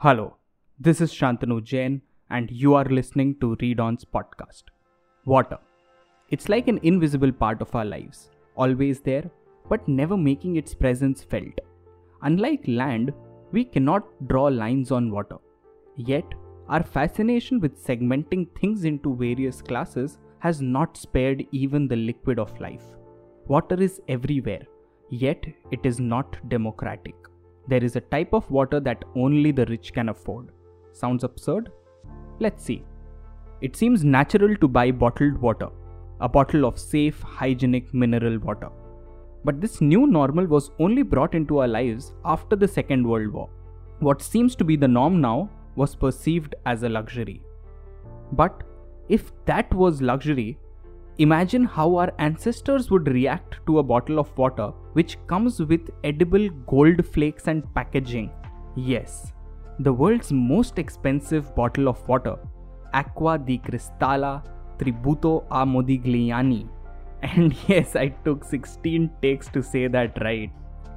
Hello, 0.00 0.36
this 0.78 1.00
is 1.00 1.10
Shantanu 1.10 1.64
Jain, 1.64 2.02
and 2.28 2.50
you 2.50 2.74
are 2.74 2.84
listening 2.84 3.34
to 3.40 3.56
Read 3.62 3.80
On's 3.80 4.04
podcast. 4.04 4.64
Water. 5.24 5.56
It's 6.28 6.50
like 6.50 6.68
an 6.68 6.80
invisible 6.82 7.32
part 7.32 7.62
of 7.62 7.74
our 7.74 7.86
lives, 7.86 8.28
always 8.56 9.00
there, 9.00 9.30
but 9.70 9.88
never 9.88 10.14
making 10.14 10.56
its 10.56 10.74
presence 10.74 11.24
felt. 11.24 11.58
Unlike 12.20 12.64
land, 12.66 13.14
we 13.52 13.64
cannot 13.64 14.04
draw 14.28 14.48
lines 14.48 14.90
on 14.90 15.10
water. 15.10 15.38
Yet, 15.96 16.26
our 16.68 16.82
fascination 16.82 17.58
with 17.58 17.82
segmenting 17.82 18.54
things 18.60 18.84
into 18.84 19.16
various 19.16 19.62
classes 19.62 20.18
has 20.40 20.60
not 20.60 20.98
spared 20.98 21.42
even 21.52 21.88
the 21.88 21.96
liquid 21.96 22.38
of 22.38 22.60
life. 22.60 22.84
Water 23.46 23.80
is 23.82 24.02
everywhere, 24.08 24.66
yet 25.08 25.42
it 25.70 25.80
is 25.86 25.98
not 25.98 26.36
democratic. 26.50 27.14
There 27.68 27.82
is 27.82 27.96
a 27.96 28.00
type 28.00 28.32
of 28.32 28.50
water 28.50 28.80
that 28.80 29.04
only 29.14 29.50
the 29.50 29.66
rich 29.66 29.92
can 29.92 30.08
afford. 30.08 30.50
Sounds 30.92 31.24
absurd? 31.24 31.72
Let's 32.38 32.62
see. 32.62 32.84
It 33.60 33.74
seems 33.74 34.04
natural 34.04 34.54
to 34.56 34.68
buy 34.68 34.90
bottled 34.90 35.38
water, 35.38 35.68
a 36.20 36.28
bottle 36.28 36.64
of 36.64 36.78
safe, 36.78 37.20
hygienic 37.22 37.92
mineral 37.92 38.38
water. 38.38 38.68
But 39.44 39.60
this 39.60 39.80
new 39.80 40.06
normal 40.06 40.46
was 40.46 40.70
only 40.78 41.02
brought 41.02 41.34
into 41.34 41.58
our 41.58 41.68
lives 41.68 42.12
after 42.24 42.56
the 42.56 42.68
Second 42.68 43.06
World 43.06 43.32
War. 43.32 43.48
What 44.00 44.22
seems 44.22 44.54
to 44.56 44.64
be 44.64 44.76
the 44.76 44.88
norm 44.88 45.20
now 45.20 45.50
was 45.74 45.94
perceived 45.94 46.54
as 46.66 46.82
a 46.82 46.88
luxury. 46.88 47.42
But 48.32 48.62
if 49.08 49.32
that 49.46 49.72
was 49.72 50.02
luxury, 50.02 50.58
imagine 51.18 51.64
how 51.64 51.96
our 51.96 52.12
ancestors 52.18 52.90
would 52.90 53.08
react 53.08 53.58
to 53.66 53.78
a 53.78 53.82
bottle 53.82 54.18
of 54.18 54.36
water 54.36 54.72
which 54.92 55.16
comes 55.26 55.60
with 55.60 55.90
edible 56.04 56.48
gold 56.66 57.06
flakes 57.06 57.48
and 57.48 57.62
packaging. 57.74 58.30
Yes, 58.74 59.32
the 59.78 59.92
world's 59.92 60.32
most 60.32 60.78
expensive 60.78 61.54
bottle 61.54 61.88
of 61.88 62.06
water, 62.08 62.36
Acqua 62.92 63.38
di 63.38 63.58
Cristallo 63.58 64.42
Tributo 64.78 65.44
a 65.50 65.64
Modigliani. 65.64 66.68
And 67.22 67.54
yes, 67.66 67.96
I 67.96 68.08
took 68.24 68.44
16 68.44 69.10
takes 69.22 69.48
to 69.48 69.62
say 69.62 69.88
that 69.88 70.18
right. 70.22 70.50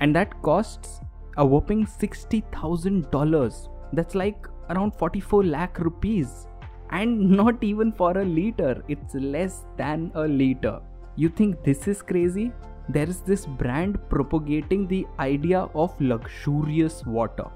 And 0.00 0.14
that 0.14 0.40
costs 0.42 1.00
a 1.36 1.44
whopping 1.44 1.86
$60,000. 1.86 3.68
That's 3.92 4.14
like 4.14 4.46
around 4.70 4.94
44 4.94 5.44
lakh 5.44 5.78
rupees. 5.80 6.46
And 6.90 7.30
not 7.42 7.62
even 7.62 7.92
for 7.92 8.16
a 8.18 8.24
liter, 8.24 8.82
it's 8.88 9.14
less 9.14 9.64
than 9.76 10.10
a 10.14 10.26
liter. 10.26 10.80
You 11.16 11.28
think 11.28 11.62
this 11.62 11.86
is 11.88 12.02
crazy? 12.02 12.52
There 12.88 13.08
is 13.08 13.20
this 13.20 13.46
brand 13.46 13.98
propagating 14.10 14.86
the 14.86 15.06
idea 15.18 15.60
of 15.74 15.98
luxurious 16.00 17.04
water, 17.06 17.46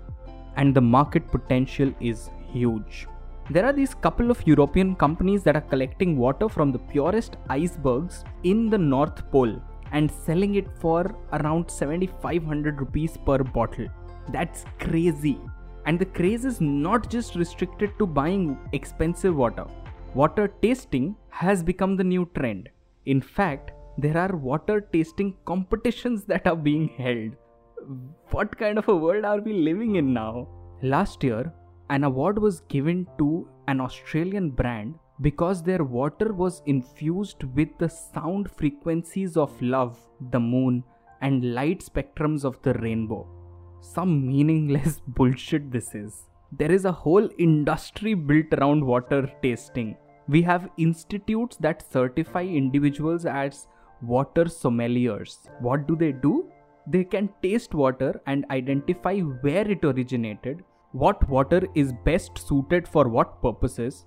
and 0.56 0.74
the 0.74 0.80
market 0.80 1.30
potential 1.30 1.92
is 2.00 2.30
huge. 2.52 3.06
There 3.50 3.64
are 3.64 3.72
these 3.72 3.94
couple 3.94 4.30
of 4.30 4.46
European 4.46 4.94
companies 4.94 5.42
that 5.44 5.56
are 5.56 5.68
collecting 5.72 6.16
water 6.16 6.48
from 6.48 6.70
the 6.70 6.78
purest 6.78 7.36
icebergs 7.48 8.24
in 8.42 8.68
the 8.68 8.78
North 8.78 9.30
Pole 9.30 9.60
and 9.92 10.10
selling 10.10 10.56
it 10.56 10.66
for 10.80 11.14
around 11.32 11.70
7500 11.70 12.80
rupees 12.80 13.16
per 13.24 13.38
bottle. 13.38 13.86
That's 14.32 14.64
crazy. 14.78 15.38
And 15.88 15.98
the 15.98 16.04
craze 16.04 16.44
is 16.44 16.60
not 16.60 17.08
just 17.08 17.34
restricted 17.34 17.92
to 17.98 18.06
buying 18.06 18.58
expensive 18.74 19.34
water. 19.34 19.64
Water 20.12 20.48
tasting 20.60 21.16
has 21.30 21.62
become 21.62 21.96
the 21.96 22.04
new 22.04 22.28
trend. 22.34 22.68
In 23.06 23.22
fact, 23.22 23.70
there 23.96 24.18
are 24.18 24.36
water 24.36 24.82
tasting 24.82 25.34
competitions 25.46 26.24
that 26.24 26.46
are 26.46 26.56
being 26.56 26.88
held. 26.88 27.36
What 28.32 28.58
kind 28.58 28.76
of 28.76 28.86
a 28.88 28.94
world 28.94 29.24
are 29.24 29.40
we 29.40 29.54
living 29.54 29.96
in 29.96 30.12
now? 30.12 30.48
Last 30.82 31.24
year, 31.24 31.54
an 31.88 32.04
award 32.04 32.38
was 32.38 32.60
given 32.68 33.06
to 33.16 33.48
an 33.66 33.80
Australian 33.80 34.50
brand 34.50 34.94
because 35.22 35.62
their 35.62 35.84
water 35.84 36.34
was 36.34 36.60
infused 36.66 37.44
with 37.54 37.70
the 37.78 37.88
sound 37.88 38.50
frequencies 38.50 39.38
of 39.38 39.62
love, 39.62 39.98
the 40.32 40.38
moon, 40.38 40.84
and 41.22 41.54
light 41.54 41.80
spectrums 41.80 42.44
of 42.44 42.60
the 42.60 42.74
rainbow 42.74 43.26
some 43.80 44.26
meaningless 44.26 45.00
bullshit 45.08 45.70
this 45.70 45.94
is. 45.94 46.24
There 46.52 46.72
is 46.72 46.84
a 46.84 46.92
whole 46.92 47.28
industry 47.38 48.14
built 48.14 48.52
around 48.54 48.84
water 48.84 49.30
tasting. 49.42 49.96
We 50.28 50.42
have 50.42 50.70
institutes 50.76 51.56
that 51.58 51.90
certify 51.92 52.42
individuals 52.42 53.26
as 53.26 53.66
water 54.02 54.44
sommeliers. 54.44 55.48
What 55.60 55.86
do 55.86 55.96
they 55.96 56.12
do? 56.12 56.50
They 56.86 57.04
can 57.04 57.28
taste 57.42 57.74
water 57.74 58.20
and 58.26 58.46
identify 58.50 59.18
where 59.18 59.70
it 59.70 59.84
originated, 59.84 60.64
what 60.92 61.28
water 61.28 61.66
is 61.74 61.92
best 62.04 62.38
suited 62.38 62.88
for 62.88 63.08
what 63.08 63.42
purposes, 63.42 64.06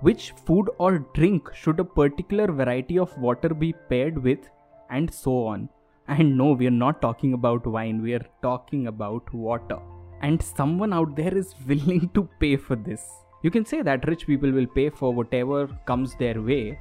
which 0.00 0.32
food 0.46 0.70
or 0.78 1.00
drink 1.14 1.54
should 1.54 1.78
a 1.78 1.84
particular 1.84 2.50
variety 2.50 2.98
of 2.98 3.16
water 3.18 3.50
be 3.50 3.74
paired 3.88 4.16
with, 4.16 4.48
and 4.90 5.12
so 5.12 5.44
on. 5.46 5.68
And 6.08 6.36
no, 6.36 6.52
we 6.52 6.66
are 6.66 6.78
not 6.84 7.00
talking 7.00 7.32
about 7.32 7.66
wine, 7.66 8.02
we 8.02 8.14
are 8.14 8.26
talking 8.42 8.88
about 8.88 9.32
water. 9.32 9.78
And 10.20 10.42
someone 10.42 10.92
out 10.92 11.14
there 11.16 11.36
is 11.36 11.54
willing 11.66 12.10
to 12.14 12.28
pay 12.40 12.56
for 12.56 12.76
this. 12.76 13.02
You 13.42 13.50
can 13.50 13.64
say 13.64 13.82
that 13.82 14.06
rich 14.06 14.26
people 14.26 14.50
will 14.50 14.66
pay 14.66 14.90
for 14.90 15.12
whatever 15.12 15.66
comes 15.86 16.14
their 16.16 16.40
way, 16.40 16.78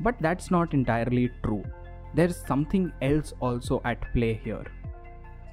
but 0.00 0.16
that's 0.20 0.50
not 0.50 0.74
entirely 0.74 1.30
true. 1.42 1.64
There's 2.14 2.44
something 2.46 2.92
else 3.02 3.32
also 3.40 3.80
at 3.84 4.12
play 4.12 4.40
here, 4.42 4.64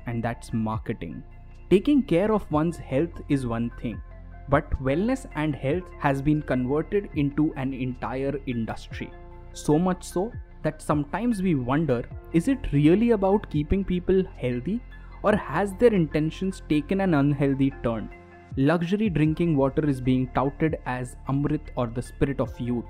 and 0.06 0.24
that's 0.24 0.54
marketing. 0.54 1.24
Taking 1.70 2.04
care 2.04 2.32
of 2.34 2.50
one's 2.52 2.78
health 2.78 3.22
is 3.30 3.46
one 3.46 3.70
thing, 3.82 4.02
but 4.50 4.70
wellness 4.82 5.26
and 5.36 5.56
health 5.56 5.84
has 6.00 6.22
been 6.22 6.42
converted 6.42 7.10
into 7.16 7.54
an 7.56 7.74
entire 7.74 8.40
industry. 8.46 9.12
So 9.54 9.80
much 9.80 10.04
so 10.04 10.32
that 10.64 10.82
sometimes 10.82 11.42
we 11.42 11.56
wonder 11.56 12.04
is 12.34 12.48
it 12.48 12.72
really 12.72 13.12
about 13.12 13.50
keeping 13.50 13.84
people 13.84 14.24
healthy 14.38 14.82
or 15.22 15.36
has 15.36 15.74
their 15.74 15.94
intentions 15.94 16.62
taken 16.70 17.02
an 17.02 17.14
unhealthy 17.14 17.72
turn? 17.84 18.10
Luxury 18.58 19.10
drinking 19.10 19.56
water 19.58 19.88
is 19.90 20.00
being 20.00 20.30
touted 20.36 20.78
as 20.86 21.16
Amrit 21.28 21.70
or 21.76 21.88
the 21.88 22.02
spirit 22.02 22.40
of 22.40 22.60
youth. 22.60 22.86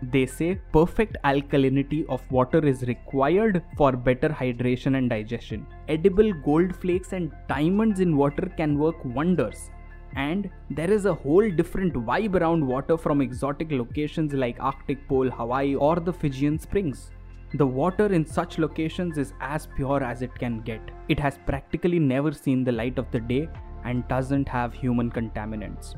They 0.00 0.26
say 0.26 0.60
perfect 0.72 1.16
alkalinity 1.24 2.06
of 2.08 2.30
water 2.30 2.64
is 2.64 2.82
required 2.82 3.64
for 3.76 3.90
better 3.92 4.28
hydration 4.28 4.96
and 4.96 5.10
digestion. 5.10 5.66
Edible 5.88 6.32
gold 6.44 6.76
flakes 6.76 7.12
and 7.12 7.32
diamonds 7.48 7.98
in 7.98 8.16
water 8.16 8.48
can 8.56 8.78
work 8.78 9.04
wonders. 9.04 9.70
And 10.14 10.48
there 10.70 10.90
is 10.90 11.04
a 11.04 11.14
whole 11.14 11.50
different 11.50 11.94
vibe 11.94 12.40
around 12.40 12.64
water 12.64 12.96
from 12.96 13.20
exotic 13.20 13.72
locations 13.72 14.32
like 14.32 14.56
Arctic 14.60 15.06
Pole, 15.08 15.30
Hawaii, 15.30 15.74
or 15.74 15.96
the 15.96 16.12
Fijian 16.12 16.60
Springs. 16.60 17.10
The 17.54 17.66
water 17.66 18.12
in 18.12 18.26
such 18.26 18.58
locations 18.58 19.16
is 19.16 19.32
as 19.40 19.66
pure 19.74 20.02
as 20.02 20.20
it 20.20 20.34
can 20.34 20.60
get. 20.60 20.82
It 21.08 21.18
has 21.18 21.38
practically 21.46 21.98
never 21.98 22.30
seen 22.30 22.62
the 22.62 22.72
light 22.72 22.98
of 22.98 23.10
the 23.10 23.20
day 23.20 23.48
and 23.84 24.06
doesn't 24.06 24.46
have 24.48 24.74
human 24.74 25.10
contaminants. 25.10 25.94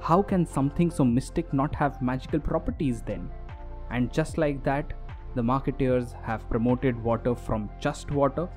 How 0.00 0.22
can 0.22 0.46
something 0.46 0.92
so 0.92 1.04
mystic 1.04 1.52
not 1.52 1.74
have 1.74 2.00
magical 2.00 2.38
properties 2.38 3.02
then? 3.02 3.28
And 3.90 4.12
just 4.12 4.38
like 4.38 4.62
that, 4.62 4.92
the 5.34 5.42
marketeers 5.42 6.12
have 6.22 6.48
promoted 6.48 7.02
water 7.02 7.34
from 7.34 7.68
just 7.80 8.12
water 8.12 8.48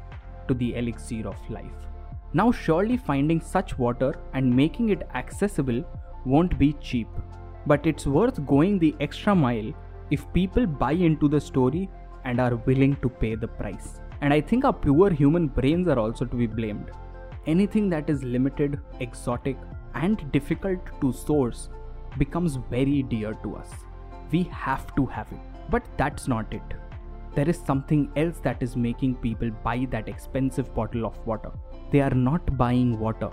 to 0.48 0.54
the 0.54 0.76
elixir 0.76 1.28
of 1.28 1.50
life. 1.50 1.88
Now, 2.34 2.52
surely 2.52 2.98
finding 2.98 3.42
such 3.42 3.80
water 3.80 4.14
and 4.36 4.56
making 4.56 4.90
it 4.90 5.08
accessible 5.16 5.84
won't 6.26 6.60
be 6.60 6.74
cheap, 6.74 7.08
but 7.66 7.88
it's 7.88 8.06
worth 8.06 8.46
going 8.46 8.78
the 8.78 8.96
extra 9.00 9.34
mile 9.34 9.74
if 10.12 10.32
people 10.34 10.68
buy 10.68 10.92
into 10.92 11.28
the 11.28 11.42
story 11.42 11.90
and 12.26 12.42
are 12.42 12.56
willing 12.56 12.96
to 12.98 13.10
pay 13.10 13.36
the 13.36 13.48
price. 13.48 14.02
And 14.22 14.34
I 14.34 14.42
think 14.42 14.66
our 14.66 14.74
pure 14.74 15.10
human 15.12 15.48
brains 15.48 15.88
are 15.88 16.00
also 16.00 16.26
to 16.26 16.36
be 16.36 16.48
blamed. 16.48 16.92
Anything 17.48 17.90
that 17.90 18.10
is 18.10 18.24
limited, 18.24 18.80
exotic, 19.00 19.58
and 19.94 20.32
difficult 20.32 20.80
to 21.02 21.14
source 21.14 21.70
becomes 22.18 22.58
very 22.70 23.04
dear 23.04 23.34
to 23.44 23.56
us. 23.56 23.70
We 24.32 24.44
have 24.44 24.96
to 24.96 25.06
have 25.06 25.32
it. 25.32 25.40
But 25.70 25.84
that's 25.98 26.28
not 26.28 26.54
it. 26.54 26.74
There 27.36 27.50
is 27.50 27.60
something 27.60 28.12
else 28.16 28.40
that 28.44 28.64
is 28.64 28.76
making 28.76 29.16
people 29.16 29.50
buy 29.64 29.88
that 29.92 30.08
expensive 30.08 30.74
bottle 30.74 31.06
of 31.06 31.18
water. 31.28 31.52
They 31.92 32.02
are 32.02 32.14
not 32.14 32.58
buying 32.58 32.98
water, 33.00 33.30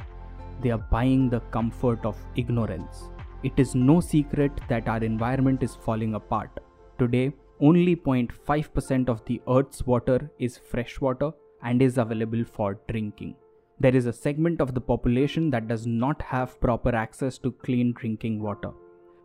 they 0.60 0.70
are 0.70 0.84
buying 0.90 1.28
the 1.30 1.40
comfort 1.56 2.04
of 2.04 2.16
ignorance. 2.36 3.04
It 3.42 3.52
is 3.56 3.74
no 3.74 4.00
secret 4.00 4.52
that 4.68 4.88
our 4.88 5.02
environment 5.02 5.62
is 5.62 5.74
falling 5.74 6.14
apart. 6.14 6.50
Today, 6.98 7.32
only 7.62 7.94
0.5% 7.94 9.08
of 9.08 9.24
the 9.24 9.40
Earth's 9.48 9.86
water 9.86 10.30
is 10.38 10.58
fresh 10.58 11.00
water 11.00 11.30
and 11.62 11.80
is 11.80 11.96
available 11.96 12.44
for 12.44 12.80
drinking. 12.88 13.36
There 13.78 13.94
is 13.94 14.06
a 14.06 14.12
segment 14.12 14.60
of 14.60 14.74
the 14.74 14.80
population 14.80 15.48
that 15.50 15.68
does 15.68 15.86
not 15.86 16.20
have 16.22 16.60
proper 16.60 16.94
access 16.94 17.38
to 17.38 17.52
clean 17.52 17.92
drinking 17.92 18.42
water. 18.42 18.72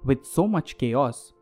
With 0.06 0.24
so 0.24 0.48
much 0.48 0.78
chaos, 0.78 1.34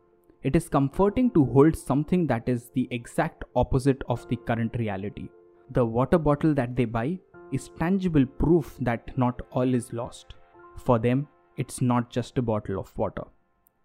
it 0.42 0.56
is 0.56 0.70
comforting 0.70 1.30
to 1.32 1.44
hold 1.44 1.76
something 1.76 2.26
that 2.28 2.48
is 2.48 2.70
the 2.74 2.88
exact 2.90 3.44
opposite 3.54 4.02
of 4.08 4.26
the 4.28 4.36
current 4.36 4.74
reality. 4.78 5.28
The 5.72 5.84
water 5.84 6.18
bottle 6.18 6.54
that 6.54 6.76
they 6.76 6.86
buy 6.86 7.18
is 7.52 7.70
tangible 7.78 8.24
proof 8.24 8.76
that 8.80 9.16
not 9.18 9.40
all 9.50 9.74
is 9.74 9.92
lost. 9.92 10.34
For 10.78 10.98
them, 10.98 11.28
it's 11.56 11.82
not 11.82 12.10
just 12.10 12.38
a 12.38 12.42
bottle 12.42 12.78
of 12.78 12.96
water, 12.96 13.24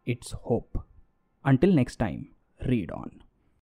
it's 0.06 0.32
hope. 0.32 0.78
Until 1.44 1.74
next 1.74 1.98
time, 1.98 2.30
read 2.68 2.92
on. 2.92 3.22